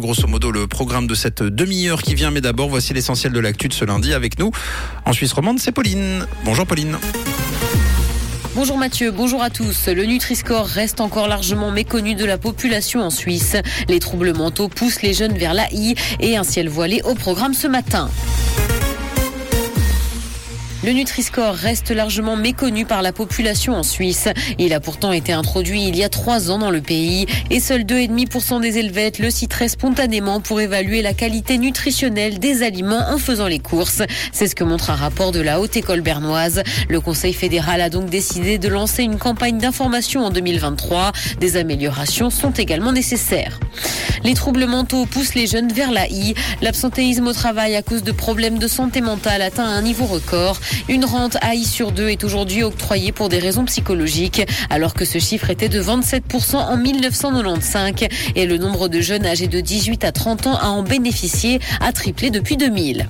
[0.00, 3.68] Grosso modo, le programme de cette demi-heure qui vient, mais d'abord, voici l'essentiel de l'actu
[3.68, 4.50] de ce lundi avec nous.
[5.06, 6.26] En Suisse romande, c'est Pauline.
[6.44, 6.98] Bonjour Pauline.
[8.56, 9.86] Bonjour Mathieu, bonjour à tous.
[9.86, 13.56] Le Nutri-Score reste encore largement méconnu de la population en Suisse.
[13.88, 17.68] Les troubles mentaux poussent les jeunes vers l'AI et un ciel voilé au programme ce
[17.68, 18.10] matin.
[20.84, 24.28] Le Nutri-Score reste largement méconnu par la population en Suisse.
[24.58, 27.84] Il a pourtant été introduit il y a trois ans dans le pays et seuls
[27.84, 33.46] 2,5% des Helvètes le citeraient spontanément pour évaluer la qualité nutritionnelle des aliments en faisant
[33.46, 34.02] les courses.
[34.30, 36.62] C'est ce que montre un rapport de la Haute École bernoise.
[36.90, 41.12] Le Conseil fédéral a donc décidé de lancer une campagne d'information en 2023.
[41.40, 43.58] Des améliorations sont également nécessaires.
[44.22, 46.34] Les troubles mentaux poussent les jeunes vers l'AI.
[46.62, 50.58] L'absentéisme au travail à cause de problèmes de santé mentale atteint un niveau record.
[50.88, 55.18] Une rente AI sur deux est aujourd'hui octroyée pour des raisons psychologiques, alors que ce
[55.18, 60.12] chiffre était de 27% en 1995 et le nombre de jeunes âgés de 18 à
[60.12, 63.08] 30 ans à en bénéficier a triplé depuis 2000.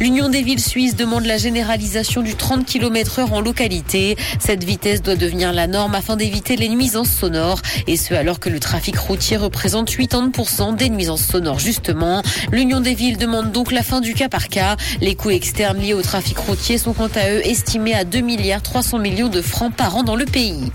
[0.00, 4.16] L'Union des villes suisses demande la généralisation du 30 km heure en localité.
[4.38, 8.48] Cette vitesse doit devenir la norme afin d'éviter les nuisances sonores et ce alors que
[8.48, 12.22] le trafic routier représente 80% des nuisances sonores justement.
[12.50, 14.76] L'Union des villes demande donc la fin du cas par cas.
[15.02, 18.98] Les coûts externes liés au trafic routier quant à eux estimés à 2 milliards 300
[18.98, 20.70] millions de francs par an dans le pays.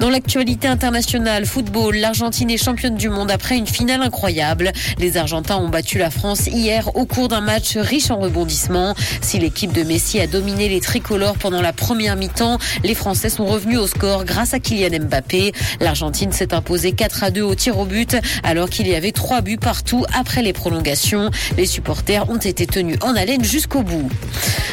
[0.00, 4.72] Dans l'actualité internationale, football, l'Argentine est championne du monde après une finale incroyable.
[4.98, 8.94] Les Argentins ont battu la France hier au cours d'un match riche en rebondissements.
[9.22, 13.46] Si l'équipe de Messi a dominé les tricolores pendant la première mi-temps, les Français sont
[13.46, 15.52] revenus au score grâce à Kylian Mbappé.
[15.80, 19.40] L'Argentine s'est imposée 4 à 2 au tir au but alors qu'il y avait 3
[19.40, 21.30] buts partout après les prolongations.
[21.56, 24.10] Les supporters ont été tenus en haleine jusqu'au bout.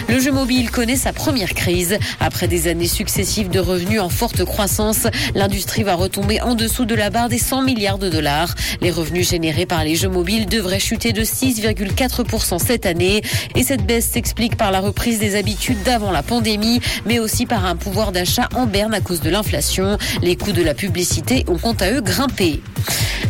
[0.09, 1.97] Le jeu mobile connaît sa première crise.
[2.19, 6.95] Après des années successives de revenus en forte croissance, l'industrie va retomber en dessous de
[6.95, 8.53] la barre des 100 milliards de dollars.
[8.81, 13.21] Les revenus générés par les jeux mobiles devraient chuter de 6,4% cette année.
[13.55, 17.65] Et cette baisse s'explique par la reprise des habitudes d'avant la pandémie, mais aussi par
[17.65, 19.97] un pouvoir d'achat en berne à cause de l'inflation.
[20.21, 22.61] Les coûts de la publicité ont quant à eux grimpé.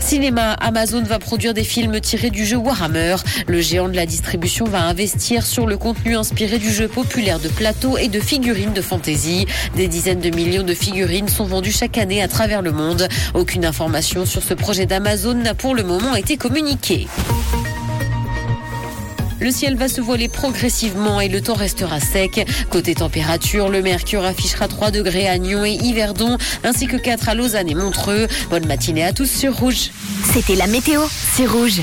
[0.04, 3.16] Cinéma, Amazon va produire des films tirés du jeu Warhammer.
[3.48, 7.48] Le géant de la distribution va investir sur le contenu inspiré du jeu populaire de
[7.48, 9.48] plateau et de figurines de fantasy.
[9.78, 13.08] Des dizaines de millions de figurines sont vendues chaque année à travers le monde.
[13.34, 17.08] Aucune information sur ce projet d'Amazon n'a pour le moment été communiquée.
[19.40, 22.46] Le ciel va se voiler progressivement et le temps restera sec.
[22.70, 27.36] Côté température, le mercure affichera 3 degrés à Nyon et Yverdon, ainsi que 4 à
[27.36, 28.28] Lausanne et Montreux.
[28.50, 29.92] Bonne matinée à tous sur Rouge.
[30.34, 31.02] C'était la météo,
[31.36, 31.82] c'est Rouge.